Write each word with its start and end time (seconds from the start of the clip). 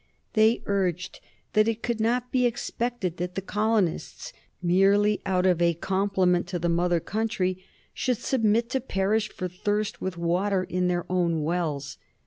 They 0.33 0.63
urged 0.65 1.19
that 1.53 1.67
it 1.67 1.83
could 1.83 1.99
not 1.99 2.31
be 2.31 2.47
expected 2.47 3.17
that 3.17 3.35
the 3.35 3.41
colonists, 3.43 4.33
merely 4.59 5.21
out 5.27 5.45
of 5.45 5.61
a 5.61 5.75
compliment 5.75 6.47
to 6.47 6.57
the 6.57 6.67
mother 6.69 6.99
country, 6.99 7.63
should 7.93 8.17
submit 8.17 8.67
to 8.71 8.81
perish 8.81 9.29
for 9.29 9.47
thirst 9.47 10.01
with 10.01 10.17
water 10.17 10.63
in 10.63 10.87
their 10.87 11.05
own 11.07 11.43
wells. 11.43 11.99